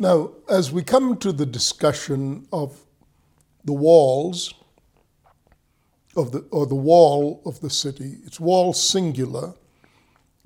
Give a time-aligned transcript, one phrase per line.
[0.00, 2.86] Now, as we come to the discussion of
[3.66, 4.54] the walls
[6.16, 9.52] of the or the wall of the city, it's wall singular,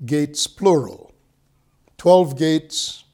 [0.05, 1.13] gates plural.
[1.97, 3.05] 12 gates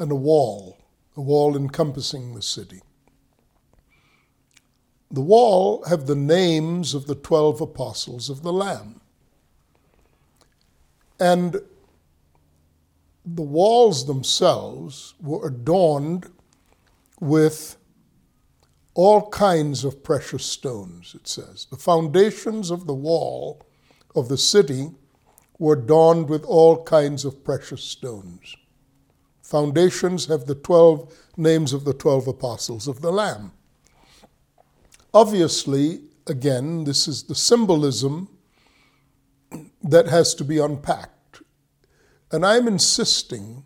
[0.00, 0.78] and a wall,
[1.16, 2.80] a wall encompassing the city.
[5.12, 9.00] The wall have the names of the 12 apostles of the Lamb.
[11.20, 11.60] And
[13.34, 16.30] the walls themselves were adorned
[17.20, 17.76] with
[18.94, 21.66] all kinds of precious stones, it says.
[21.70, 23.62] The foundations of the wall
[24.16, 24.90] of the city
[25.58, 28.56] were adorned with all kinds of precious stones.
[29.42, 33.52] Foundations have the 12 names of the 12 apostles of the Lamb.
[35.12, 38.28] Obviously, again, this is the symbolism
[39.82, 41.19] that has to be unpacked.
[42.32, 43.64] And I'm insisting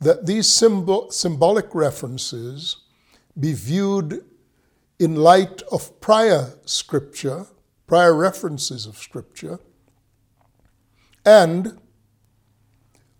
[0.00, 2.76] that these symbol, symbolic references
[3.38, 4.24] be viewed
[4.98, 7.46] in light of prior scripture,
[7.86, 9.58] prior references of scripture.
[11.24, 11.78] And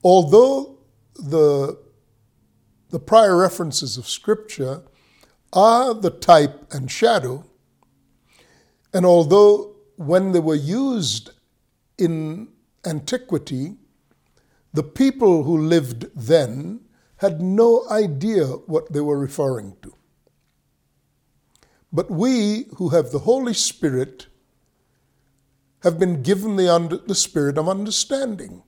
[0.03, 0.79] although
[1.15, 1.79] the,
[2.91, 4.83] the prior references of scripture
[5.53, 7.45] are the type and shadow,
[8.93, 11.31] and although when they were used
[11.99, 12.49] in
[12.85, 13.75] antiquity,
[14.73, 16.81] the people who lived then
[17.17, 19.95] had no idea what they were referring to.
[21.93, 24.27] But we who have the Holy Spirit
[25.83, 28.63] have been given the, under, the spirit of understanding.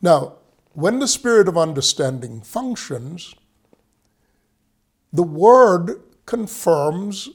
[0.00, 0.34] Now,
[0.74, 3.34] when the spirit of understanding functions,
[5.12, 7.28] the word confirms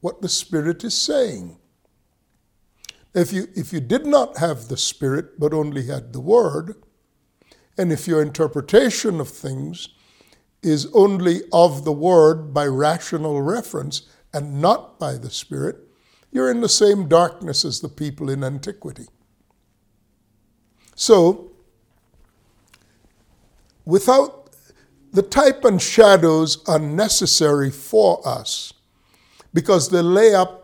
[0.00, 1.58] what the spirit is saying.
[3.14, 6.76] If you, if you did not have the Spirit but only had the Word,
[7.76, 9.88] and if your interpretation of things
[10.62, 15.76] is only of the Word by rational reference and not by the Spirit,
[16.30, 19.06] you're in the same darkness as the people in antiquity.
[20.94, 21.52] So,
[23.84, 24.50] without
[25.12, 28.74] the type and shadows are necessary for us
[29.54, 30.57] because they lay up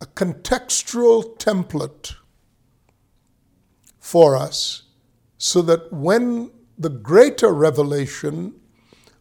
[0.00, 2.14] a contextual template
[3.98, 4.84] for us
[5.38, 8.54] so that when the greater revelation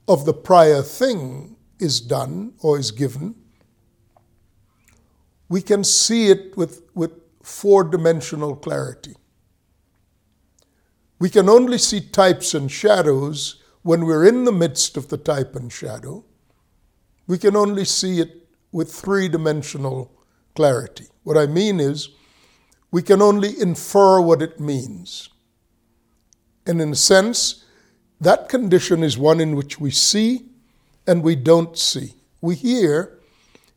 [0.08, 3.36] of the prior thing is done or is given,
[5.50, 7.12] we can see it with, with
[7.42, 9.16] four dimensional clarity.
[11.20, 15.56] We can only see types and shadows when we're in the midst of the type
[15.56, 16.26] and shadow.
[17.26, 20.17] We can only see it with three dimensional
[20.58, 21.06] clarity.
[21.24, 22.10] What I mean is,
[22.90, 25.30] we can only infer what it means.
[26.66, 27.64] And in a sense,
[28.20, 30.48] that condition is one in which we see
[31.06, 32.16] and we don't see.
[32.42, 33.20] We hear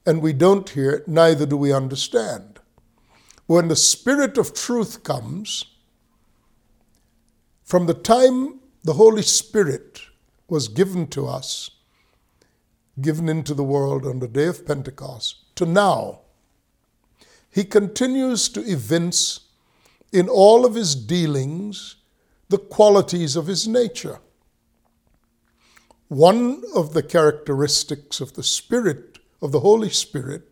[0.06, 2.60] and we don't hear, neither do we understand.
[3.46, 5.66] When the Spirit of truth comes,
[7.62, 10.00] from the time the Holy Spirit
[10.48, 11.70] was given to us,
[12.98, 16.20] given into the world on the day of Pentecost, to now,
[17.50, 19.40] he continues to evince
[20.12, 21.96] in all of his dealings
[22.48, 24.18] the qualities of his nature.
[26.08, 30.50] One of the characteristics of the Spirit, of the Holy Spirit,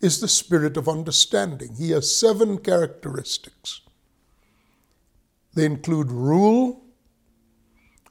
[0.00, 1.76] is the spirit of understanding.
[1.76, 3.82] He has seven characteristics.
[5.54, 6.82] They include rule,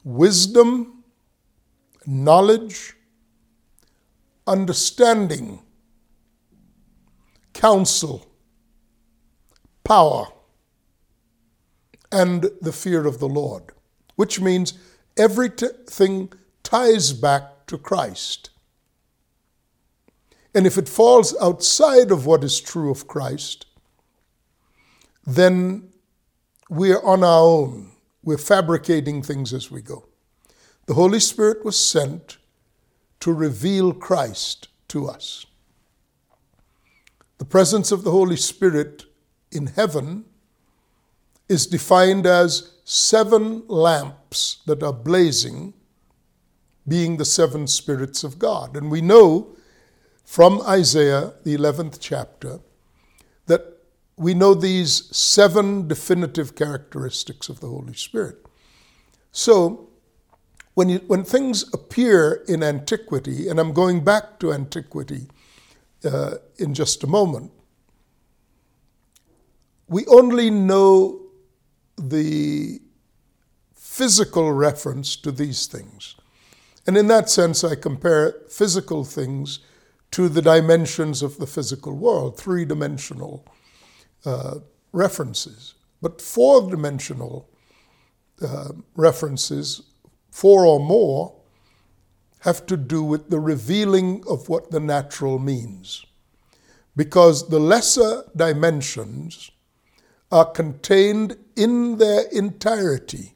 [0.02, 1.04] wisdom,
[2.06, 2.94] knowledge,
[4.46, 5.62] understanding,
[7.62, 8.26] counsel,
[9.84, 10.26] power,
[12.10, 13.62] and the fear of the Lord,
[14.16, 14.74] which means
[15.16, 16.32] everything
[16.64, 18.50] ties back to Christ.
[20.52, 23.66] And if it falls outside of what is true of Christ,
[25.24, 25.88] then
[26.68, 27.92] we're on our own.
[28.24, 30.08] We're fabricating things as we go.
[30.86, 32.38] The Holy Spirit was sent
[33.20, 35.46] to reveal Christ to us.
[37.42, 39.06] The presence of the Holy Spirit
[39.50, 40.26] in heaven
[41.48, 45.74] is defined as seven lamps that are blazing,
[46.86, 48.76] being the seven spirits of God.
[48.76, 49.56] And we know
[50.24, 52.60] from Isaiah, the 11th chapter,
[53.46, 53.76] that
[54.16, 58.36] we know these seven definitive characteristics of the Holy Spirit.
[59.32, 59.88] So,
[60.74, 65.26] when, you, when things appear in antiquity, and I'm going back to antiquity
[66.04, 67.50] uh, in just a moment.
[69.88, 71.20] We only know
[71.96, 72.80] the
[73.74, 76.16] physical reference to these things.
[76.86, 79.60] And in that sense, I compare physical things
[80.12, 83.46] to the dimensions of the physical world, three dimensional
[84.24, 84.56] uh,
[84.92, 85.74] references.
[86.00, 87.48] But four dimensional
[88.40, 89.82] uh, references,
[90.30, 91.34] four or more,
[92.42, 96.04] have to do with the revealing of what the natural means.
[96.96, 99.52] Because the lesser dimensions
[100.32, 103.34] are contained in their entirety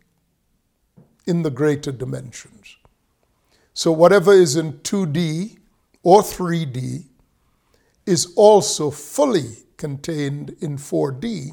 [1.24, 2.76] in the greater dimensions.
[3.74, 5.58] So, whatever is in 2D
[6.02, 7.04] or 3D
[8.06, 11.50] is also fully contained in 4D,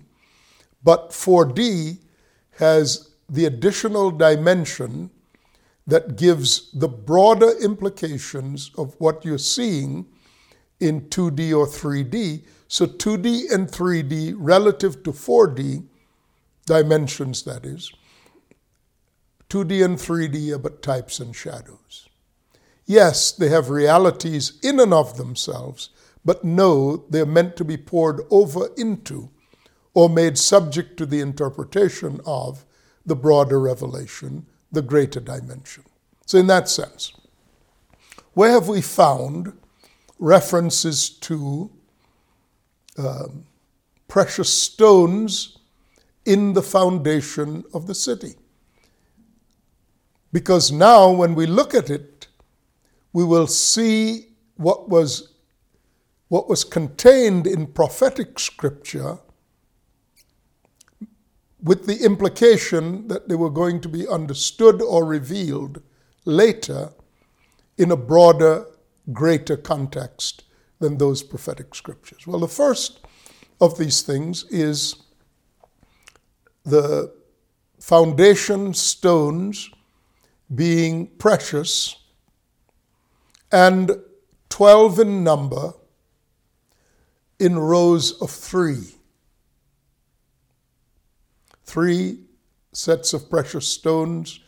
[0.83, 2.00] but 4D
[2.57, 5.11] has the additional dimension
[5.85, 10.06] that gives the broader implications of what you're seeing
[10.80, 12.44] in 2D or 3D.
[12.68, 15.85] So 2D and 3D relative to 4D
[16.65, 17.91] dimensions, that is.
[19.50, 22.07] 2D and 3D are but types and shadows.
[22.86, 25.89] Yes, they have realities in and of themselves,
[26.25, 29.29] but no, they're meant to be poured over into
[29.94, 32.65] or made subject to the interpretation of
[33.06, 35.83] the broader revelation, the greater dimension.
[36.25, 37.13] So, in that sense,
[38.33, 39.53] where have we found
[40.19, 41.71] references to
[42.97, 43.45] um,
[44.07, 45.57] precious stones
[46.25, 48.33] in the foundation of the city?
[50.31, 52.27] Because now, when we look at it,
[53.13, 55.33] we will see what was,
[56.29, 59.19] what was contained in prophetic scripture
[61.63, 65.81] with the implication that they were going to be understood or revealed
[66.25, 66.92] later
[67.77, 68.65] in a broader,
[69.13, 70.44] greater context
[70.80, 72.27] than those prophetic scriptures.
[72.27, 73.00] Well, the first
[73.62, 74.95] of these things is
[76.65, 77.13] the
[77.80, 79.69] foundation stones
[80.54, 81.95] being precious
[83.51, 83.92] and
[84.50, 85.74] 12 in number
[87.39, 88.95] in rows of three
[91.63, 92.19] three
[92.74, 94.39] sets of precious stones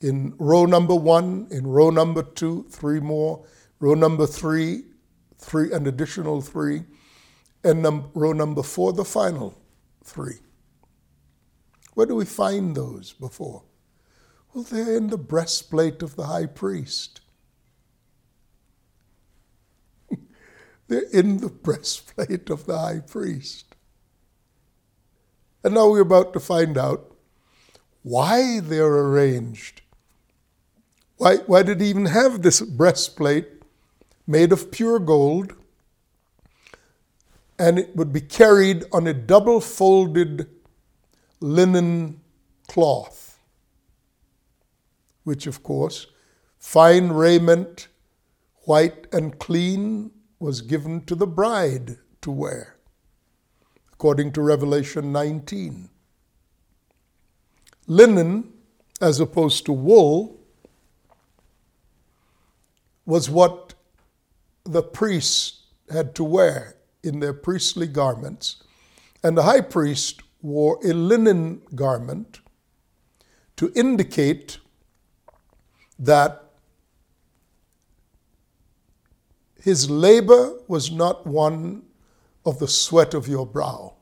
[0.00, 3.44] in row number one, in row number two, three more,
[3.80, 4.84] row number three,
[5.38, 6.82] three, an additional three,
[7.64, 9.58] and num- row number four, the final
[10.04, 10.36] three.
[11.94, 13.62] Where do we find those before?
[14.52, 17.20] Well, they're in the breastplate of the high priest.
[20.88, 23.75] they're in the breastplate of the high priest.
[25.64, 27.12] And now we're about to find out
[28.02, 29.82] why they're arranged.
[31.16, 33.48] Why, why did he even have this breastplate
[34.26, 35.54] made of pure gold?
[37.58, 40.48] And it would be carried on a double folded
[41.40, 42.20] linen
[42.68, 43.38] cloth,
[45.24, 46.06] which, of course,
[46.58, 47.88] fine raiment,
[48.66, 52.75] white and clean, was given to the bride to wear
[53.96, 55.88] according to Revelation 19.
[57.86, 58.52] Linen,
[59.00, 60.38] as opposed to wool,
[63.06, 63.72] was what
[64.64, 68.62] the priests had to wear in their priestly garments.
[69.22, 72.40] And the high priest wore a linen garment
[73.56, 74.58] to indicate
[75.98, 76.50] that
[79.62, 81.82] his labor was not one
[82.46, 83.94] of the sweat of your brow.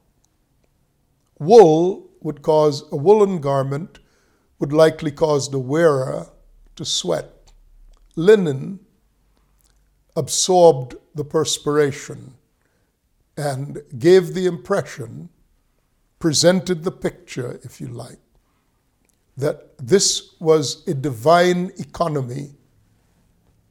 [1.38, 3.98] Wool would cause, a woolen garment
[4.58, 6.28] would likely cause the wearer
[6.76, 7.30] to sweat.
[8.14, 8.78] Linen
[10.14, 12.34] absorbed the perspiration
[13.36, 15.28] and gave the impression,
[16.20, 18.20] presented the picture, if you like,
[19.36, 22.54] that this was a divine economy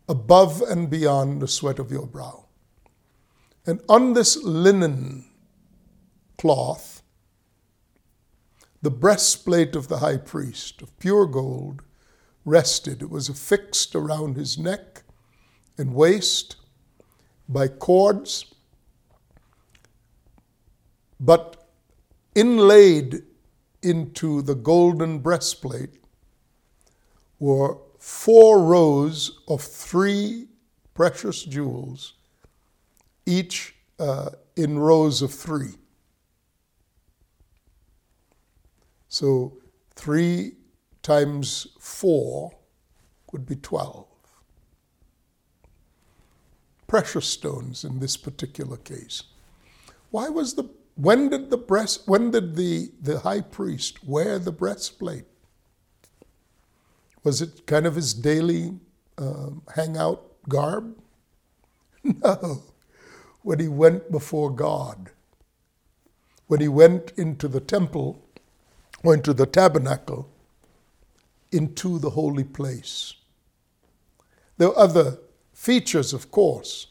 [0.10, 2.43] above and beyond the sweat of your brow.
[3.66, 5.26] And on this linen
[6.38, 7.02] cloth,
[8.82, 11.84] the breastplate of the high priest of pure gold
[12.44, 13.02] rested.
[13.02, 15.04] It was affixed around his neck
[15.78, 16.58] and waist
[17.48, 18.54] by cords,
[21.18, 21.70] but
[22.36, 23.24] inlaid
[23.82, 25.92] into the golden breastplate
[27.40, 30.48] were four rows of three
[30.94, 32.14] precious jewels
[33.26, 35.76] each uh, in rows of three.
[39.08, 39.58] So
[39.96, 40.54] three
[41.04, 42.52] times four
[43.32, 44.08] would be 12.
[46.88, 49.24] Precious stones in this particular case.
[50.12, 54.52] Why was the when did the breast when did the, the high priest wear the
[54.52, 55.26] breastplate?
[57.24, 58.80] Was it kind of his daily
[59.18, 60.98] um, hangout garb?
[62.04, 62.62] No.
[63.44, 65.12] When he went before God,
[66.48, 68.24] when he went into the temple
[69.04, 70.30] or into the tabernacle,
[71.52, 73.14] into the holy place.
[74.58, 75.20] There were other
[75.54, 76.88] features, of course,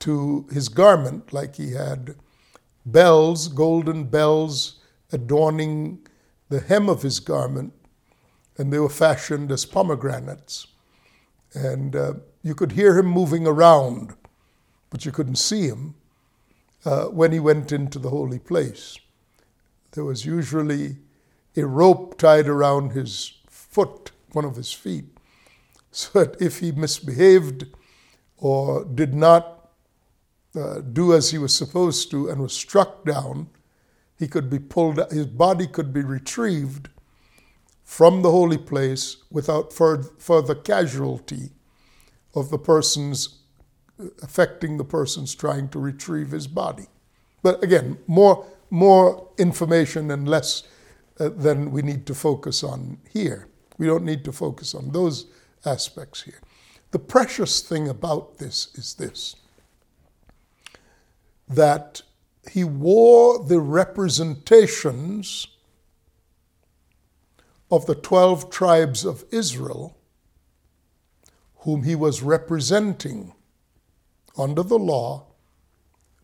[0.00, 2.16] to his garment, like he had
[2.84, 4.80] bells, golden bells
[5.12, 6.06] adorning
[6.48, 7.72] the hem of his garment,
[8.58, 10.66] and they were fashioned as pomegranates.
[11.54, 14.14] And uh, you could hear him moving around,
[14.92, 15.94] but you couldn't see him
[16.84, 18.98] uh, when he went into the holy place.
[19.92, 20.98] There was usually
[21.56, 25.06] a rope tied around his foot, one of his feet,
[25.90, 27.66] so that if he misbehaved
[28.36, 29.70] or did not
[30.54, 33.48] uh, do as he was supposed to and was struck down,
[34.18, 36.90] he could be pulled, his body could be retrieved
[37.82, 41.50] from the holy place without further casualty
[42.34, 43.41] of the person's
[44.22, 46.86] affecting the person's trying to retrieve his body.
[47.42, 50.62] But again, more, more information and less
[51.18, 53.48] uh, than we need to focus on here.
[53.78, 55.26] We don't need to focus on those
[55.64, 56.40] aspects here.
[56.92, 59.36] The precious thing about this is this
[61.48, 62.02] that
[62.50, 65.48] he wore the representations
[67.70, 69.96] of the 12 tribes of Israel,
[71.58, 73.32] whom he was representing
[74.36, 75.26] under the law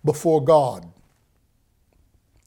[0.05, 0.91] before God.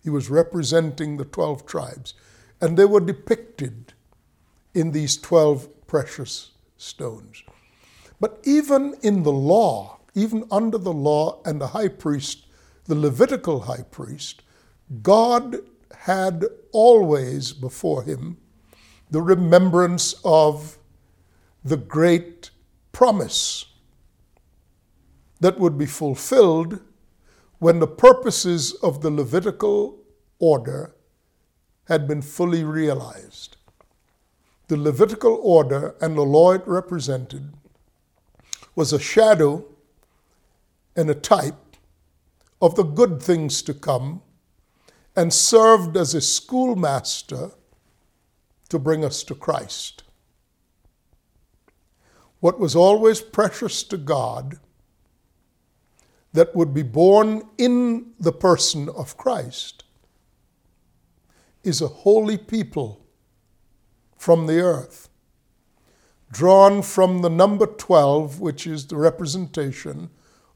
[0.03, 2.13] He was representing the 12 tribes,
[2.59, 3.93] and they were depicted
[4.73, 7.43] in these 12 precious stones.
[8.19, 12.45] But even in the law, even under the law and the high priest,
[12.85, 14.41] the Levitical high priest,
[15.01, 15.57] God
[15.99, 18.37] had always before him
[19.09, 20.77] the remembrance of
[21.63, 22.49] the great
[22.91, 23.65] promise
[25.41, 26.79] that would be fulfilled
[27.59, 29.99] when the purposes of the Levitical
[30.39, 30.95] order
[31.85, 33.57] had been fully realized.
[34.67, 37.53] The Levitical order and the law it represented
[38.75, 39.65] was a shadow
[40.95, 41.75] and a type
[42.61, 44.21] of the good things to come
[45.15, 47.51] and served as a schoolmaster
[48.69, 50.03] to bring us to Christ.
[52.39, 54.59] What was always precious to God
[56.33, 59.83] that would be born in the person of Christ
[61.63, 63.05] is a holy people
[64.17, 65.09] from the earth,
[66.31, 70.09] drawn from the number 12, which is the representation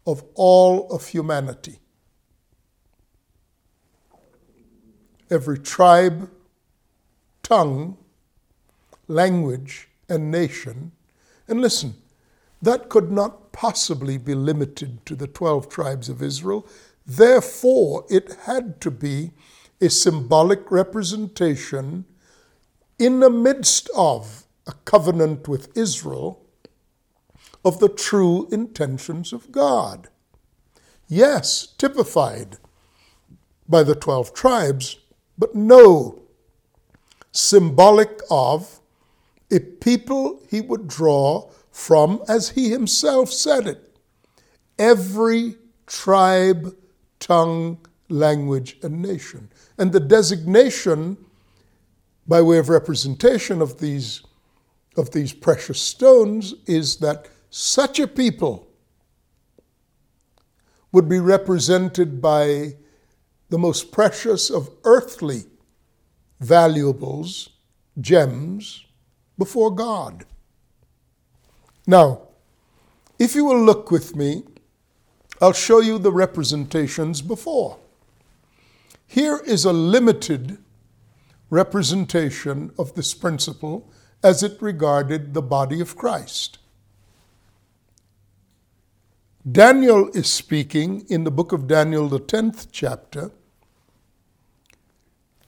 [0.06, 1.80] of all of humanity.
[5.30, 6.30] Every tribe,
[7.42, 7.98] tongue,
[9.08, 10.92] language, and nation.
[11.48, 11.96] And listen,
[12.62, 16.68] that could not possibly be limited to the 12 tribes of Israel.
[17.06, 19.32] Therefore, it had to be
[19.82, 22.06] a symbolic representation
[22.98, 26.42] in the midst of a covenant with Israel
[27.64, 30.08] of the true intentions of God.
[31.08, 32.58] Yes, typified
[33.68, 34.98] by the 12 tribes,
[35.38, 36.22] but no,
[37.32, 38.80] symbolic of
[39.52, 43.98] a people he would draw from, as he himself said it,
[44.80, 45.56] every
[45.86, 46.74] tribe,
[47.20, 47.78] tongue,
[48.08, 49.50] language, and nation.
[49.78, 51.18] And the designation,
[52.26, 54.22] by way of representation of these,
[54.96, 58.70] of these precious stones, is that such a people
[60.94, 62.76] would be represented by
[63.50, 65.44] the most precious of earthly
[66.40, 67.50] valuables,
[68.00, 68.86] gems,
[69.38, 70.26] before God.
[71.88, 72.22] Now,
[73.20, 74.44] if you will look with me,
[75.42, 77.78] I'll show you the representations before.
[79.08, 80.58] Here is a limited
[81.50, 83.90] representation of this principle
[84.24, 86.58] as it regarded the body of Christ.
[89.50, 93.30] Daniel is speaking in the book of Daniel, the 10th chapter.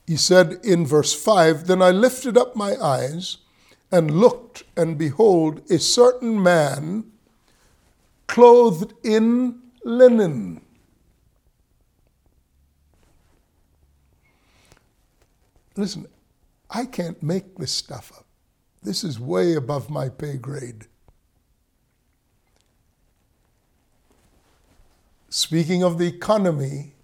[0.06, 3.38] He said in verse 5 Then I lifted up my eyes
[3.90, 7.04] and looked, and behold, a certain man
[8.26, 10.60] clothed in linen.
[15.76, 16.06] Listen,
[16.70, 18.26] I can't make this stuff up.
[18.82, 20.86] This is way above my pay grade.
[25.30, 26.94] Speaking of the economy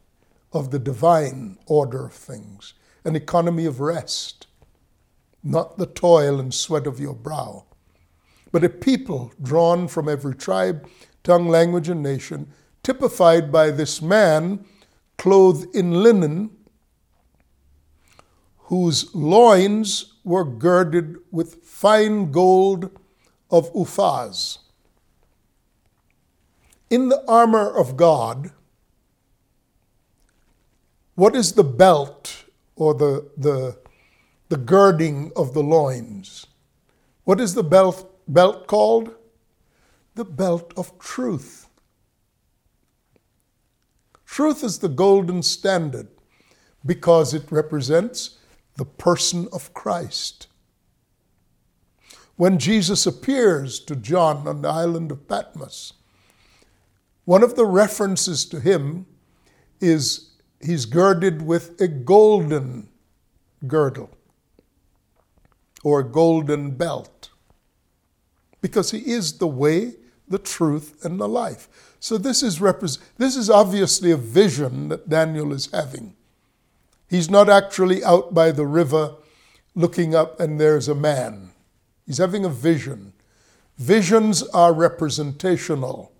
[0.53, 2.75] of the divine order of things,
[3.05, 4.47] an economy of rest
[5.45, 7.67] not the toil and sweat of your brow,
[8.51, 10.89] but a people drawn from every tribe,
[11.23, 12.51] tongue, language, and nation,
[12.83, 14.65] typified by this man
[15.19, 16.51] clothed in linen,
[18.57, 22.91] whose loins were girded with fine gold
[23.51, 24.59] of Uphaz.
[26.89, 28.53] In the armor of God,
[31.15, 32.45] what is the belt
[32.77, 33.79] or the, the,
[34.55, 36.47] the girding of the loins?
[37.25, 39.17] What is the belt, belt called?
[40.15, 41.67] The belt of truth.
[44.25, 46.07] Truth is the golden standard
[46.87, 48.39] because it represents
[48.77, 50.47] the person of Christ.
[52.37, 55.95] When Jesus appears to John on the island of Patmos,
[57.25, 59.07] one of the references to him
[59.81, 60.31] is
[60.61, 62.89] he's girded with a golden
[63.67, 64.17] girdle
[65.85, 67.31] or a golden belt
[68.61, 69.93] because he is the way,
[70.27, 71.69] the truth, and the life.
[72.01, 76.17] So this is repres- this is obviously a vision that Daniel is having.
[77.09, 79.15] He's not actually out by the river
[79.75, 81.51] looking up and there's a man.
[82.07, 83.13] He's having a vision.
[83.77, 86.13] Visions are representational.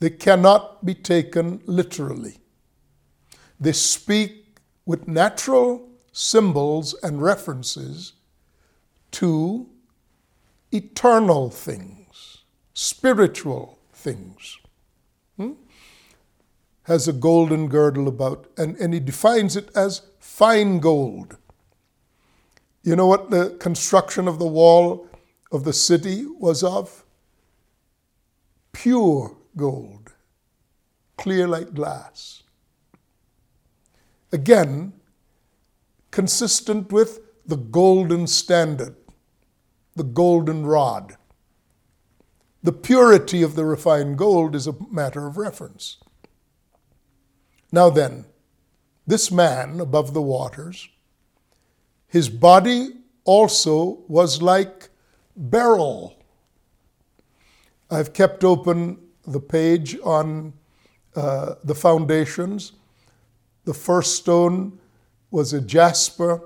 [0.00, 2.38] They cannot be taken literally.
[3.60, 8.12] They speak with natural symbols and references
[9.12, 9.68] to
[10.70, 12.38] eternal things,
[12.74, 14.58] spiritual things.
[15.36, 15.52] Hmm?
[16.84, 21.36] Has a golden girdle about, and, and he defines it as fine gold.
[22.82, 25.08] You know what the construction of the wall
[25.50, 27.04] of the city was of?
[28.72, 30.12] Pure gold,
[31.16, 32.42] clear like glass.
[34.32, 34.94] Again,
[36.12, 38.94] consistent with the golden standard,
[39.96, 41.16] the golden rod.
[42.62, 45.98] The purity of the refined gold is a matter of reference.
[47.72, 48.26] Now then,
[49.04, 50.88] this man above the waters,
[52.06, 52.90] his body
[53.24, 54.90] also was like
[55.34, 56.16] beryl.
[57.90, 60.52] I've kept open the page on
[61.16, 62.72] uh, the foundations.
[63.64, 64.78] The first stone
[65.32, 66.40] was a jasper,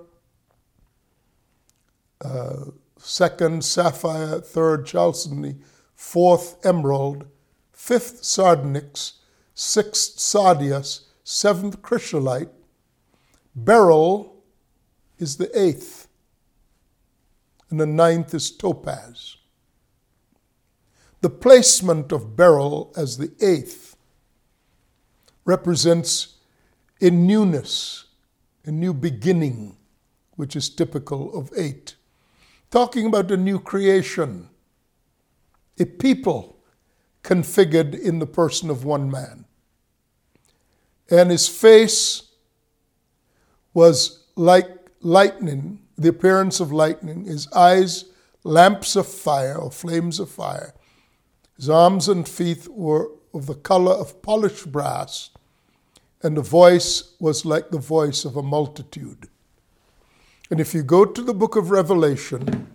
[2.25, 5.57] uh, second sapphire, third chalcedony,
[5.95, 7.27] fourth emerald,
[7.73, 9.21] fifth sardonyx,
[9.55, 12.49] sixth sardius, seventh chrysolite.
[13.55, 14.43] Beryl
[15.19, 16.09] is the eighth,
[17.71, 19.37] and the ninth is topaz.
[21.23, 23.97] The placement of beryl as the eighth
[25.45, 26.35] represents
[27.01, 28.06] a newness,
[28.67, 29.77] a new beginning,
[30.35, 31.95] which is typical of eight.
[32.71, 34.51] Talking about a new creation,
[35.79, 36.59] a people
[37.23, 39.45] configured in the person of one man.
[41.09, 42.31] And his face
[43.73, 44.69] was like
[45.01, 48.07] lightning, the appearance of lightning, his eyes
[48.43, 50.75] lamps of fire or flames of fire.
[51.57, 55.31] His arms and feet were of the color of polished brass,
[56.27, 59.29] and the voice was like the voice of a multitude.
[60.51, 62.67] And if you go to the book of Revelation,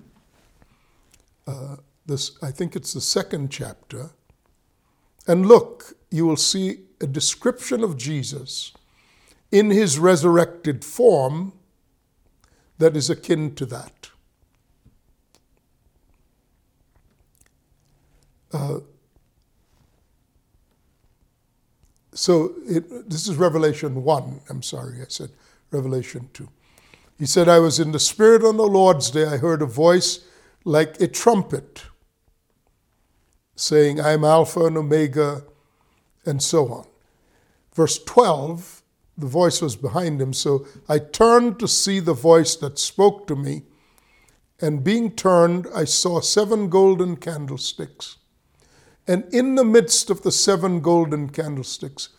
[1.45, 4.11] uh, this, I think it's the second chapter,
[5.27, 8.71] and look, you will see a description of Jesus
[9.51, 11.51] in his resurrected form
[12.77, 14.11] that is akin to that.
[18.53, 18.79] Uh,
[22.21, 24.41] so it, this is Revelation 1.
[24.47, 25.31] I'm sorry, I said
[25.71, 26.47] Revelation 2.
[27.17, 29.25] He said, I was in the Spirit on the Lord's day.
[29.25, 30.19] I heard a voice
[30.63, 31.85] like a trumpet
[33.55, 35.41] saying, I am Alpha and Omega,
[36.23, 36.85] and so on.
[37.73, 38.83] Verse 12,
[39.17, 40.33] the voice was behind him.
[40.33, 43.63] So I turned to see the voice that spoke to me.
[44.59, 48.17] And being turned, I saw seven golden candlesticks
[49.07, 52.09] and in the midst of the seven golden candlesticks,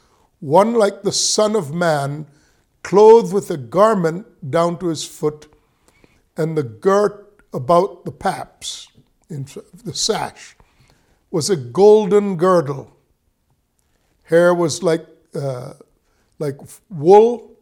[0.41, 2.27] one like the Son of Man,
[2.83, 5.47] clothed with a garment down to his foot,
[6.37, 8.89] and the girt about the paps,
[9.29, 10.57] the sash,
[11.31, 12.97] was a golden girdle.
[14.25, 15.75] Hair was like, uh,
[16.39, 16.57] like
[16.91, 17.53] wool,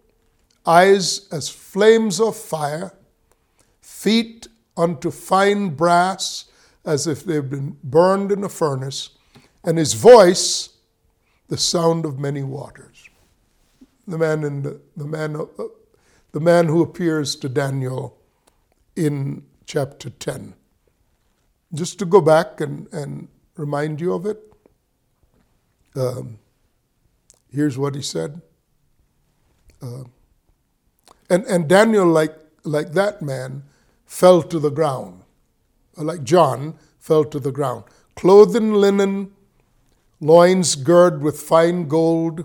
[0.67, 2.95] eyes as flames of fire,
[3.81, 6.47] feet unto fine brass,
[6.85, 9.11] as if they've been burned in a furnace,
[9.65, 10.71] and his voice
[11.49, 13.09] the sound of many waters.
[14.07, 15.47] The man in the, the man, uh,
[16.33, 18.17] the man who appears to Daniel
[18.97, 20.55] in chapter 10.
[21.75, 24.39] Just to go back and, and remind you of it,
[25.97, 26.39] um,
[27.53, 28.41] here's what he said.
[29.83, 30.05] Uh,
[31.29, 33.65] and, and Daniel, like, like that man,
[34.05, 35.23] fell to the ground.
[35.97, 37.85] Uh, like John, fell to the ground.
[38.17, 39.33] Clothed in linen,
[40.21, 42.45] loins girded with fine gold,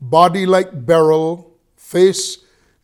[0.00, 2.38] body like beryl, face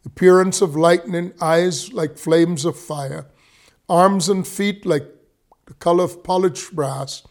[0.05, 3.27] appearance of lightning, eyes like flames of fire,
[3.89, 5.07] arms and feet like
[5.67, 7.23] the color of polished brass,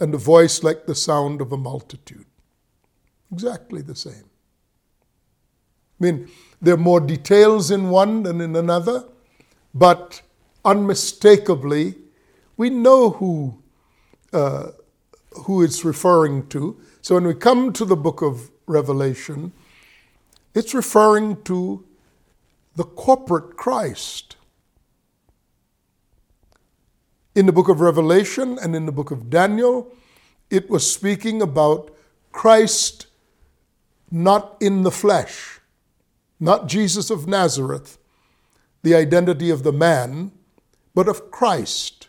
[0.00, 2.26] and a voice like the sound of a multitude.
[3.32, 4.24] Exactly the same.
[6.00, 6.28] I mean,
[6.60, 9.04] there are more details in one than in another,
[9.74, 10.20] but
[10.66, 11.94] unmistakably,
[12.56, 13.62] we know who,
[14.32, 14.72] uh,
[15.44, 16.78] who it's referring to.
[17.00, 19.52] So when we come to the book of Revelation,
[20.54, 21.84] it's referring to
[22.74, 24.36] the corporate Christ.
[27.34, 29.92] In the book of Revelation and in the book of Daniel,
[30.50, 31.94] it was speaking about
[32.32, 33.06] Christ
[34.10, 35.60] not in the flesh,
[36.40, 37.98] not Jesus of Nazareth,
[38.82, 40.32] the identity of the man,
[40.96, 42.08] but of Christ,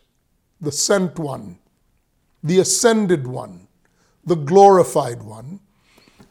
[0.61, 1.59] the sent one,
[2.41, 3.67] the ascended one,
[4.25, 5.59] the glorified one.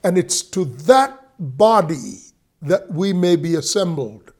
[0.02, 2.20] And it's to that body
[2.62, 4.32] that we may be assembled.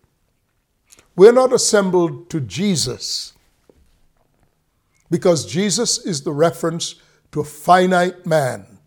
[1.15, 3.35] We're not assembled to Jesus
[5.11, 6.95] because Jesus is the reference
[7.33, 8.79] to a finite man,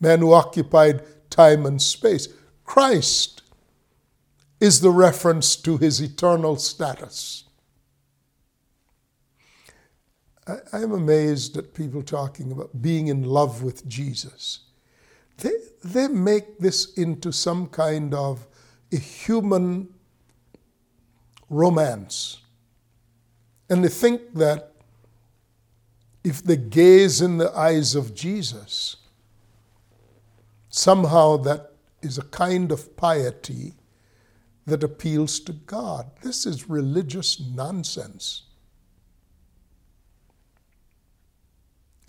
[0.00, 2.28] man who occupied time and space.
[2.64, 3.42] Christ
[4.60, 7.45] is the reference to his eternal status.
[10.46, 14.60] I, am amazed at people talking about being in love with Jesus.
[15.38, 15.52] They,
[15.84, 18.46] they make this into some kind of
[18.92, 19.88] a human
[21.50, 22.38] romance.
[23.68, 24.72] And they think that
[26.22, 28.96] if they gaze in the eyes of Jesus,
[30.68, 33.74] somehow that is a kind of piety
[34.66, 36.10] that appeals to God.
[36.22, 38.42] This is religious nonsense.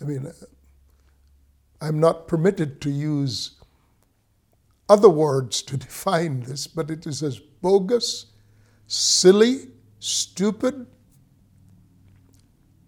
[0.00, 0.32] I mean, uh,
[1.80, 3.52] I'm not permitted to use
[4.88, 8.26] other words to define this, but it is as bogus,
[8.86, 10.86] silly, stupid,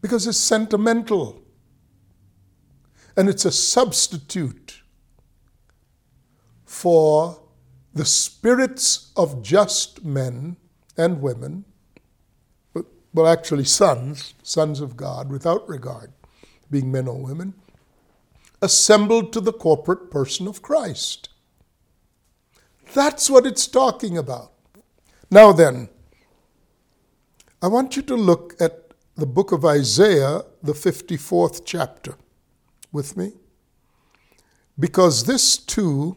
[0.00, 1.42] because it's sentimental.
[3.16, 4.82] And it's a substitute
[6.64, 7.42] for
[7.92, 10.56] the spirits of just men
[10.96, 11.64] and women,
[13.12, 16.12] well, actually, sons, sons of God, without regard,
[16.70, 17.54] being men or women,
[18.62, 21.28] assembled to the corporate person of Christ.
[22.92, 24.52] That's what it's talking about.
[25.30, 25.88] Now then,
[27.62, 32.16] I want you to look at the book of Isaiah, the 54th chapter,
[32.90, 33.32] with me,
[34.78, 36.16] because this too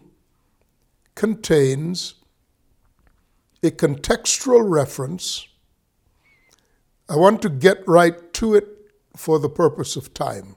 [1.15, 2.15] contains
[3.61, 5.47] a contextual reference.
[7.07, 8.72] I want to get right to it
[9.15, 10.56] for the purpose of time.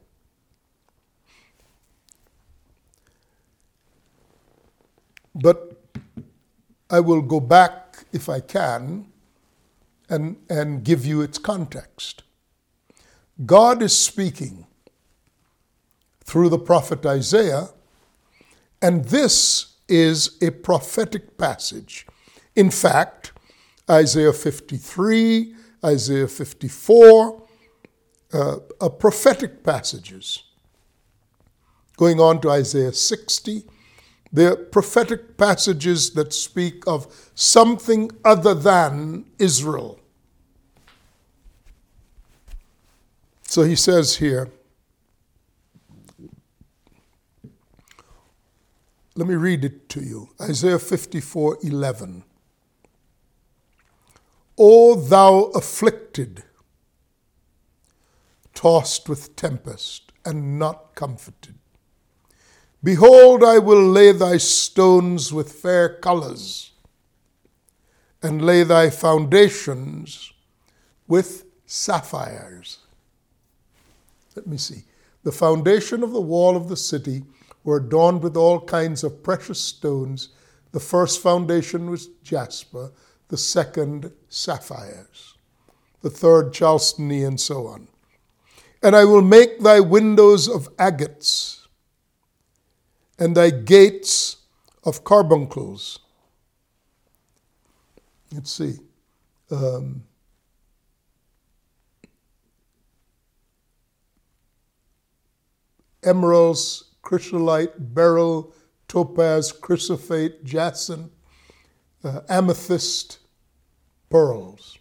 [5.34, 5.82] But
[6.88, 9.06] I will go back, if I can,
[10.08, 12.22] and, and give you its context.
[13.44, 14.66] God is speaking
[16.24, 17.68] through the prophet Isaiah,
[18.80, 22.06] and this is a prophetic passage.
[22.54, 23.32] In fact,
[23.90, 27.45] Isaiah 53, Isaiah 54
[28.32, 30.42] uh, are prophetic passages.
[31.96, 33.64] Going on to Isaiah 60,
[34.32, 40.00] they're prophetic passages that speak of something other than Israel.
[43.44, 44.50] So he says here,
[49.14, 52.24] let me read it to you Isaiah 54 11.
[54.58, 56.42] O thou afflicted,
[58.56, 61.54] tossed with tempest, and not comforted
[62.86, 66.70] Behold, I will lay thy stones with fair colors,
[68.22, 70.32] and lay thy foundations
[71.08, 72.78] with sapphires.
[74.36, 74.84] Let me see.
[75.24, 77.24] The foundation of the wall of the city
[77.64, 80.28] were adorned with all kinds of precious stones.
[80.70, 82.92] The first foundation was jasper,
[83.26, 85.34] the second, sapphires,
[86.02, 87.88] the third, chalcedony, and so on.
[88.86, 91.66] And I will make thy windows of agates
[93.18, 94.36] and thy gates
[94.84, 95.98] of carbuncles.
[98.30, 98.74] let's see.
[99.50, 100.04] Um,
[106.04, 108.54] emeralds, chrysolite, beryl,
[108.86, 111.10] topaz, chrysoprase, jacinth,
[112.04, 113.18] uh, amethyst,
[114.10, 114.78] pearls.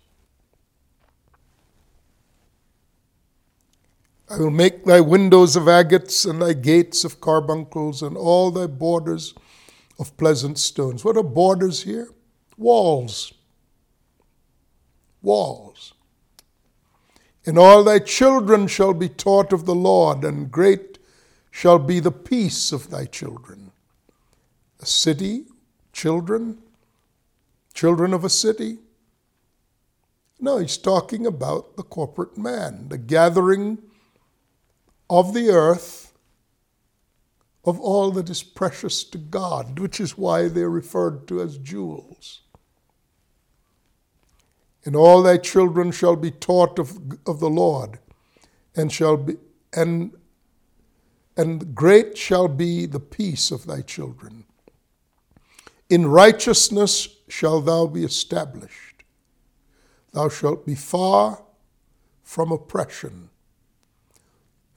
[4.30, 8.66] I will make thy windows of agates and thy gates of carbuncles and all thy
[8.66, 9.36] borders
[10.00, 11.06] of pleasant stones.
[11.06, 12.10] What are borders here?
[12.58, 13.34] Walls.
[15.22, 15.94] Walls.
[17.46, 20.98] And all thy children shall be taught of the Lord, and great
[21.52, 23.72] shall be the peace of thy children.
[24.82, 25.46] A city,
[25.94, 26.58] children,
[27.76, 28.80] children of a city.
[30.40, 33.78] No, he's talking about the corporate man, the gathering
[35.10, 36.13] of the earth
[37.65, 42.41] of all that is precious to God, which is why they're referred to as jewels.
[44.84, 48.00] And all thy children shall be taught of, of the Lord,
[48.76, 49.36] and shall be
[49.74, 50.12] and
[51.38, 54.46] and great shall be the peace of thy children.
[55.89, 59.04] In righteousness shall thou be established.
[60.13, 61.44] Thou shalt be far
[62.24, 63.30] from oppression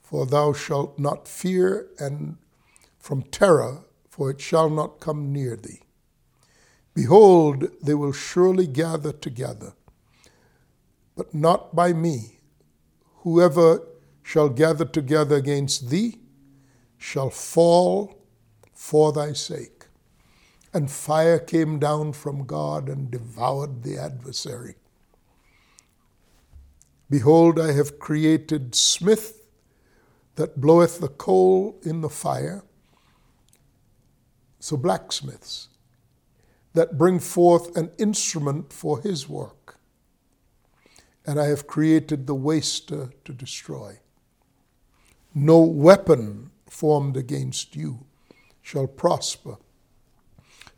[0.09, 2.35] for thou shalt not fear, and
[2.97, 5.81] from terror, for it shall not come near thee.
[6.95, 9.73] Behold, they will surely gather together,
[11.15, 12.39] but not by me.
[13.17, 13.83] Whoever
[14.23, 16.17] shall gather together against thee
[16.97, 18.17] shall fall
[18.73, 19.85] for thy sake.
[20.73, 24.73] And fire came down from God and devoured the adversary.
[27.11, 29.38] Behold, I have created smith
[30.39, 32.63] that bloweth the coal in the fire.
[34.61, 35.67] So, blacksmiths
[36.73, 39.75] that bring forth an instrument for his work.
[41.25, 43.99] And I have created the waster to destroy.
[45.35, 48.05] No weapon formed against you
[48.61, 49.57] shall prosper.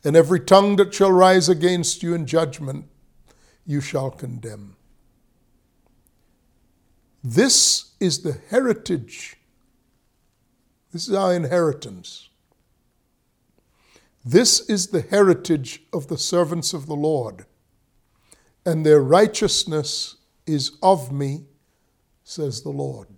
[0.02, 2.86] And every tongue that shall rise against you in judgment,
[3.64, 4.74] you shall condemn.
[7.22, 9.36] This is the heritage
[10.92, 12.28] this is our inheritance.
[14.24, 17.46] This is the heritage of the servants of the Lord,
[18.64, 21.46] and their righteousness is of me,
[22.22, 23.08] says the Lord.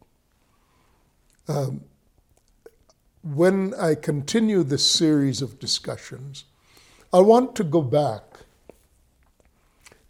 [1.46, 1.82] Um,
[3.22, 6.44] when I continue this series of discussions,
[7.12, 8.22] I want to go back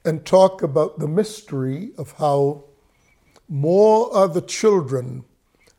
[0.04, 2.64] and talk about the mystery of how
[3.48, 5.24] more are the children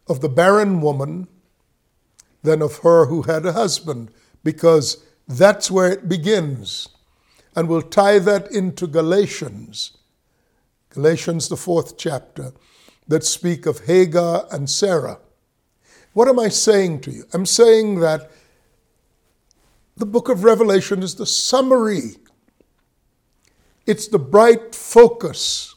[0.07, 1.27] of the barren woman
[2.45, 4.11] than of her who had a husband,
[4.43, 6.87] because that's where it begins.
[7.55, 9.97] And we'll tie that into Galatians,
[10.89, 12.53] Galatians, the fourth chapter,
[13.07, 15.19] that speak of Hagar and Sarah.
[16.13, 17.25] What am I saying to you?
[17.33, 18.31] I'm saying that
[19.97, 22.17] the book of Revelation is the summary,
[23.85, 25.75] it's the bright focus,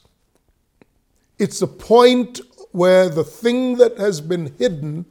[1.38, 2.40] it's the point
[2.72, 5.06] where the thing that has been hidden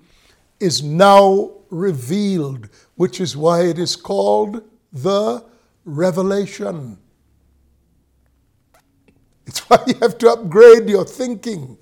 [0.59, 5.43] is now revealed, which is why it is called the
[5.85, 6.97] revelation.
[9.45, 11.77] It's why you have to upgrade your thinking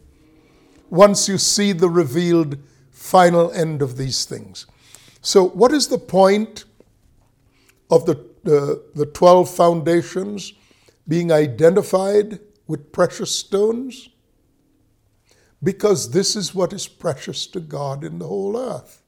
[0.90, 2.58] once you see the revealed
[2.92, 4.66] final end of these things.
[5.22, 6.66] So, what is the point
[7.90, 8.14] of the,
[8.46, 10.54] uh, the 12 foundations
[11.08, 14.10] being identified with precious stones?
[15.66, 19.02] Because this is what is precious to God in the whole earth.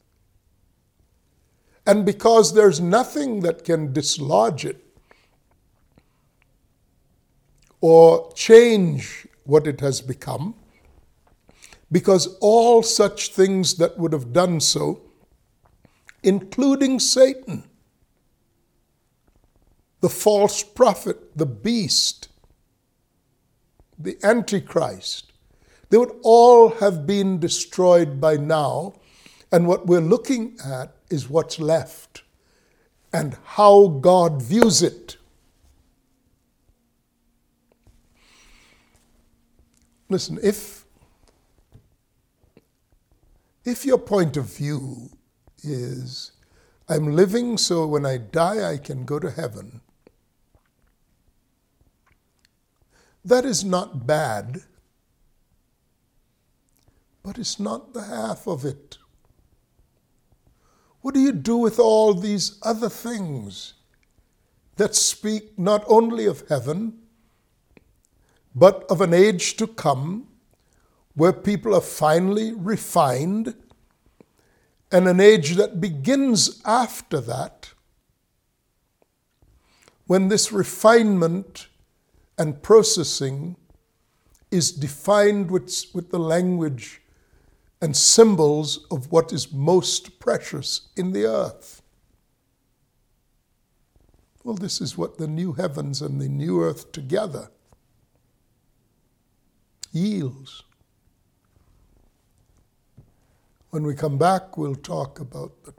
[1.86, 4.84] And because there's nothing that can dislodge it
[7.80, 10.56] or change what it has become,
[11.92, 15.00] because all such things that would have done so,
[16.24, 17.62] including Satan,
[20.00, 22.28] the false prophet, the beast,
[23.96, 25.27] the Antichrist,
[25.90, 28.94] they would all have been destroyed by now.
[29.50, 32.22] And what we're looking at is what's left
[33.12, 35.16] and how God views it.
[40.10, 40.84] Listen, if,
[43.64, 45.10] if your point of view
[45.62, 46.32] is,
[46.88, 49.80] I'm living so when I die I can go to heaven,
[53.24, 54.62] that is not bad
[57.28, 58.96] but it's not the half of it.
[61.02, 63.74] What do you do with all these other things
[64.76, 67.00] that speak not only of heaven,
[68.54, 70.28] but of an age to come
[71.16, 73.54] where people are finally refined,
[74.90, 77.74] and an age that begins after that,
[80.06, 81.68] when this refinement
[82.38, 83.56] and processing
[84.50, 87.02] is defined with, with the language
[87.80, 91.82] and symbols of what is most precious in the earth.
[94.42, 97.50] Well, this is what the new heavens and the new earth together
[99.92, 100.62] yields.
[103.70, 105.74] When we come back, we'll talk about the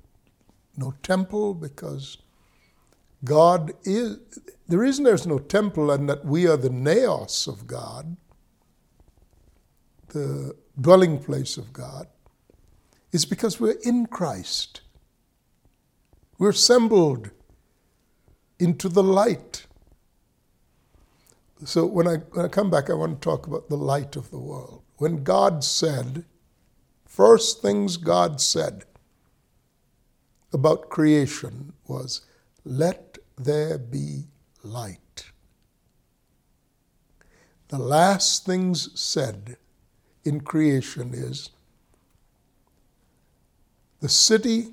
[0.77, 2.17] no temple because
[3.23, 4.17] God is.
[4.67, 8.15] The reason there's no temple and that we are the naos of God,
[10.09, 12.07] the dwelling place of God,
[13.11, 14.81] is because we're in Christ.
[16.37, 17.31] We're assembled
[18.59, 19.65] into the light.
[21.65, 24.29] So when I, when I come back, I want to talk about the light of
[24.31, 24.83] the world.
[24.97, 26.25] When God said,
[27.05, 28.85] first things God said
[30.53, 32.21] about creation was,
[32.63, 34.25] Let there be
[34.63, 35.31] light.
[37.69, 39.57] The last things said
[40.23, 41.49] in creation is,
[44.01, 44.69] The city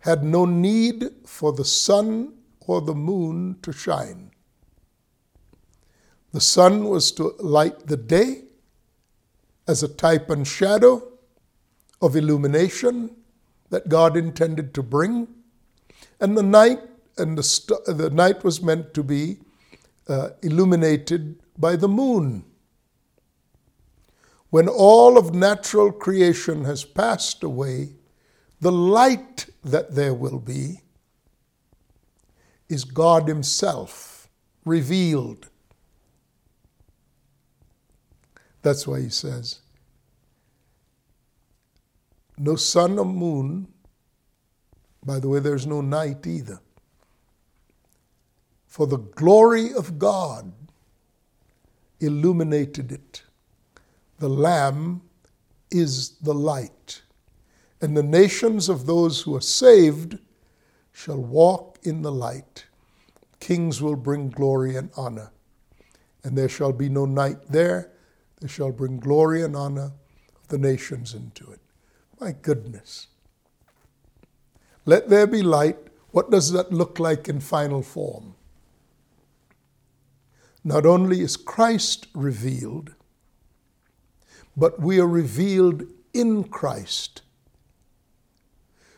[0.00, 4.30] had no need for the sun or the moon to shine.
[6.32, 8.42] The sun was to light the day,
[9.66, 11.02] as a type and shadow
[12.02, 13.16] of illumination
[13.70, 15.28] that God intended to bring.
[16.20, 16.80] And the night
[17.18, 19.38] and the, st- the night was meant to be
[20.08, 22.44] uh, illuminated by the moon.
[24.50, 27.94] When all of natural creation has passed away,
[28.60, 30.80] the light that there will be
[32.68, 34.28] is God Himself
[34.64, 35.48] revealed
[38.62, 39.60] That's why he says,
[42.36, 43.68] no sun or moon.
[45.04, 46.60] By the way, there's no night either.
[48.66, 50.52] For the glory of God
[52.00, 53.22] illuminated it.
[54.20, 55.02] The Lamb
[55.70, 57.02] is the light.
[57.80, 60.18] And the nations of those who are saved
[60.92, 62.66] shall walk in the light.
[63.40, 65.32] Kings will bring glory and honor.
[66.22, 67.90] And there shall be no night there
[68.40, 69.92] they shall bring glory and honor
[70.36, 71.60] of the nations into it.
[72.18, 73.06] My goodness.
[74.84, 75.78] Let there be light.
[76.10, 78.34] What does that look like in final form?
[80.64, 82.94] Not only is Christ revealed,
[84.56, 87.22] but we are revealed in Christ.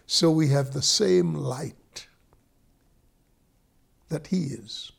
[0.07, 2.07] So we have the same light
[4.09, 4.93] that He is.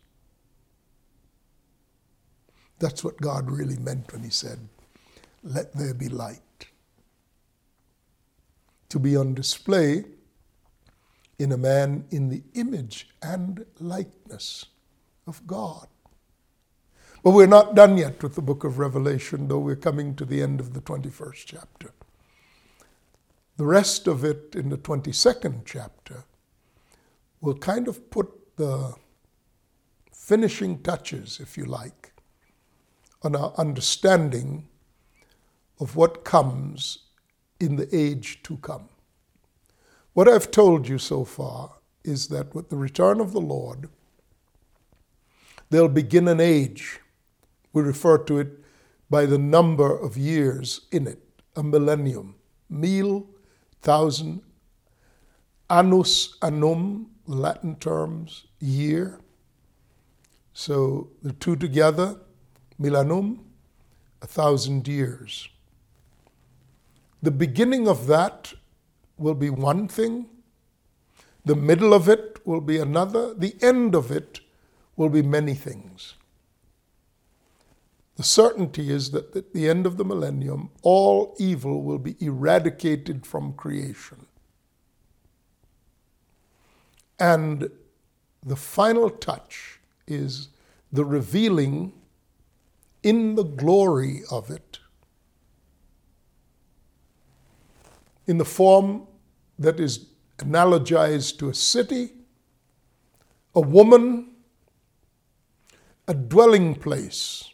[2.79, 4.59] That's what God really meant when He said,
[5.43, 6.39] Let there be light.
[8.89, 10.05] To be on display
[11.39, 14.65] in a man in the image and likeness
[15.27, 15.87] of God.
[17.23, 20.41] But we're not done yet with the book of Revelation, though we're coming to the
[20.41, 21.91] end of the 21st chapter.
[23.55, 26.25] The rest of it in the 22nd chapter
[27.39, 28.95] will kind of put the
[30.11, 32.11] finishing touches, if you like,
[33.21, 34.67] on our understanding
[35.79, 37.05] of what comes
[37.57, 38.89] in the age to come.
[40.11, 43.89] What I've told you so far is that with the return of the Lord,
[45.69, 46.99] there'll begin an age.
[47.73, 48.59] We refer to it
[49.09, 51.19] by the number of years in it,
[51.55, 52.35] a millennium.
[52.69, 53.27] Mil,
[53.81, 54.41] thousand,
[55.69, 59.19] annus annum, Latin terms, year.
[60.53, 62.15] So the two together,
[62.77, 63.45] millennium,
[64.21, 65.49] a thousand years.
[67.21, 68.53] The beginning of that
[69.17, 70.27] will be one thing,
[71.45, 74.41] the middle of it will be another, the end of it
[74.95, 76.15] will be many things.
[78.15, 83.25] The certainty is that at the end of the millennium, all evil will be eradicated
[83.25, 84.27] from creation.
[87.19, 87.69] And
[88.45, 90.49] the final touch is
[90.91, 91.93] the revealing
[93.01, 94.79] in the glory of it,
[98.27, 99.07] in the form
[99.57, 100.07] that is
[100.37, 102.11] analogized to a city,
[103.55, 104.31] a woman,
[106.07, 107.52] a dwelling place,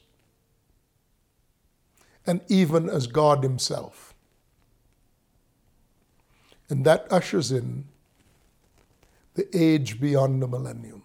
[2.29, 4.13] and even as God Himself.
[6.69, 7.85] And that ushers in
[9.33, 11.01] the age beyond the millennium.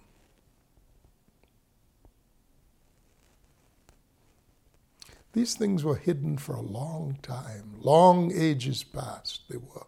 [5.32, 9.86] These things were hidden for a long time, long ages past they were.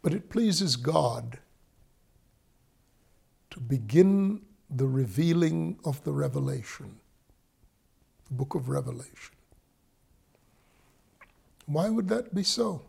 [0.00, 1.38] But it pleases God
[3.50, 7.00] to begin the revealing of the revelation,
[8.28, 9.34] the book of Revelation.
[11.66, 12.82] Why would that be so?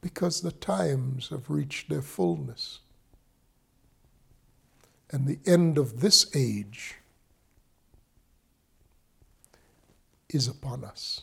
[0.00, 2.80] Because the times have reached their fullness.
[5.10, 6.96] And the end of this age
[10.28, 11.22] is upon us.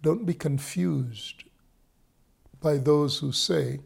[0.00, 1.44] Don't be confused
[2.60, 3.80] by those who say,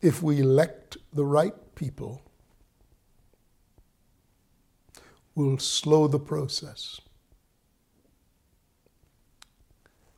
[0.00, 2.22] if we elect the right people,
[5.34, 7.00] we'll slow the process.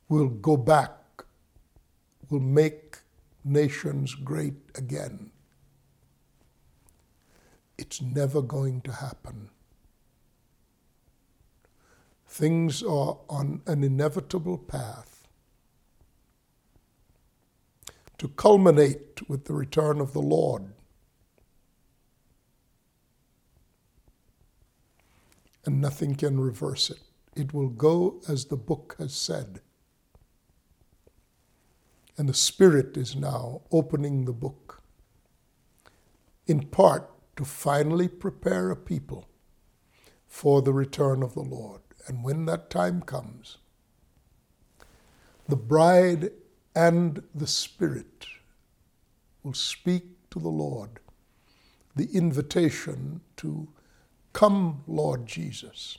[0.09, 0.93] We'll go back.
[2.29, 2.99] We'll make
[3.45, 5.31] nations great again.
[7.79, 9.51] It's never going to happen.
[12.27, 15.27] Things are on an inevitable path
[18.19, 20.73] to culminate with the return of the Lord.
[25.67, 27.01] And nothing can reverse it.
[27.35, 29.61] It will go as the book has said.
[32.17, 34.81] And the Spirit is now opening the book,
[36.47, 39.29] in part to finally prepare a people
[40.27, 41.83] for the return of the Lord.
[42.07, 43.59] And when that time comes,
[45.49, 46.31] the bride
[46.75, 48.27] and the Spirit
[49.43, 51.01] will speak to the Lord
[51.97, 53.69] the invitation to
[54.37, 55.97] come, Lord Jesus.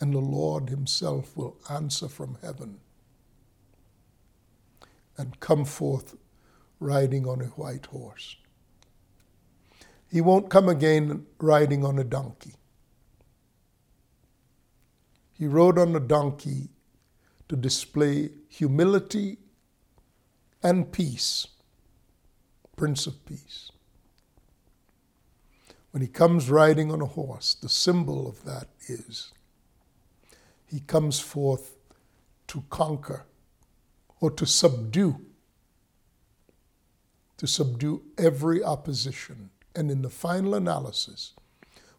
[0.00, 2.78] And the Lord Himself will answer from heaven
[5.18, 6.14] and come forth
[6.78, 8.36] riding on a white horse.
[10.08, 12.54] He won't come again riding on a donkey.
[15.32, 16.68] He rode on a donkey
[17.48, 19.38] to display humility
[20.62, 21.48] and peace,
[22.76, 23.72] Prince of Peace.
[25.90, 29.32] When he comes riding on a horse, the symbol of that is
[30.66, 31.76] he comes forth
[32.46, 33.24] to conquer
[34.20, 35.20] or to subdue,
[37.38, 39.50] to subdue every opposition.
[39.74, 41.32] And in the final analysis,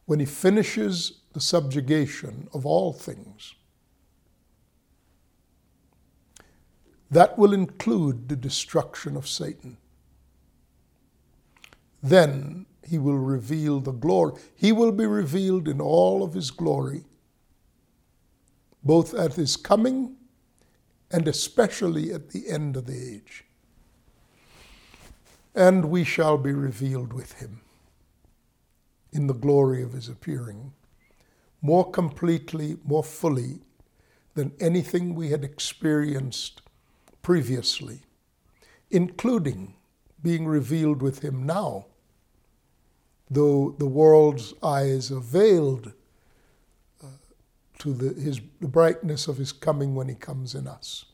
[0.06, 3.56] when he finishes the subjugation of all things.
[7.10, 9.78] That will include the destruction of Satan.
[12.02, 14.40] Then he will reveal the glory.
[14.56, 17.06] He will be revealed in all of his glory,
[18.84, 20.16] both at his coming
[21.12, 23.46] and especially at the end of the age.
[25.54, 27.62] And we shall be revealed with him
[29.12, 30.72] in the glory of his appearing
[31.62, 33.60] more completely, more fully
[34.34, 36.62] than anything we had experienced
[37.22, 38.00] previously,
[38.90, 39.76] including
[40.24, 41.86] being revealed with him now,
[43.32, 45.94] though the world's eyes are veiled
[47.02, 47.08] uh,
[47.80, 51.06] to the, his, the brightness of his coming when he comes in us.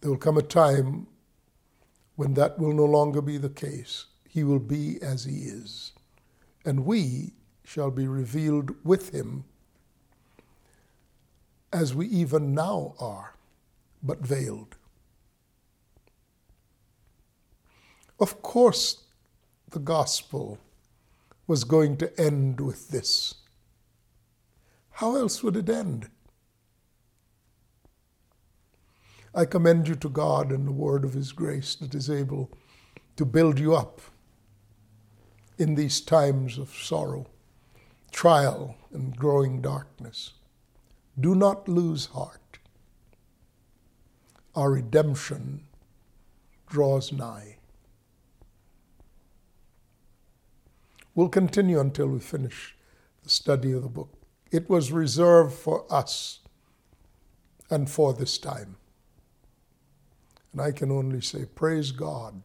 [0.00, 1.06] There will come a time
[2.16, 4.06] when that will no longer be the case.
[4.26, 5.92] He will be as he is.
[6.64, 7.34] And we
[7.64, 9.44] shall be revealed with him
[11.70, 13.34] as we even now are,
[14.02, 14.76] but veiled.
[18.18, 19.02] Of course,
[19.74, 20.58] the gospel
[21.48, 23.34] was going to end with this.
[24.92, 26.08] How else would it end?
[29.34, 32.52] I commend you to God and the word of His grace that is able
[33.16, 34.00] to build you up
[35.58, 37.26] in these times of sorrow
[38.12, 40.34] trial and growing darkness.
[41.18, 42.58] Do not lose heart.
[44.54, 45.64] Our redemption
[46.68, 47.56] draws nigh.
[51.14, 52.76] We'll continue until we finish
[53.22, 54.12] the study of the book.
[54.50, 56.40] It was reserved for us
[57.70, 58.76] and for this time.
[60.52, 62.42] And I can only say, Praise God,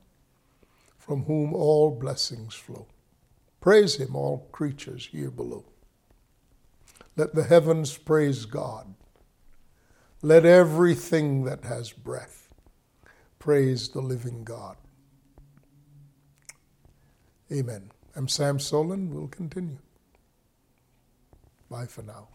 [0.98, 2.88] from whom all blessings flow.
[3.62, 5.66] Praise him, all creatures here below.
[7.16, 8.94] Let the heavens praise God.
[10.22, 12.50] Let everything that has breath
[13.40, 14.78] praise the living God.
[17.52, 17.92] Amen.
[18.20, 19.12] I'm Sam Soleyn.
[19.12, 19.78] We'll continue.
[21.70, 22.28] Bye for now.